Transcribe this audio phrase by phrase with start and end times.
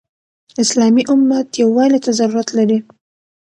[0.63, 2.79] اسلامي امت يووالي ته ضرورت لري.